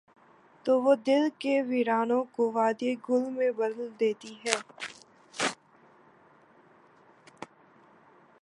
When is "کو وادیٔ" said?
2.31-2.95